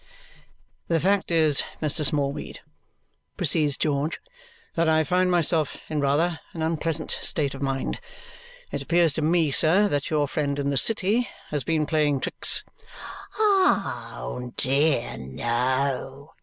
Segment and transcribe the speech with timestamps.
[0.87, 2.03] "The fact is, Mr.
[2.03, 2.61] Smallweed,"
[3.37, 4.19] proceeds George,
[4.73, 8.01] "that I find myself in rather an unpleasant state of mind.
[8.71, 12.63] It appears to me, sir, that your friend in the city has been playing tricks."
[13.37, 16.31] "Oh, dear no!"